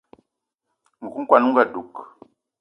Nku 1.05 1.21
kwan 1.27 1.45
on 1.47 1.55
ga 1.55 1.63
dug 1.73 1.93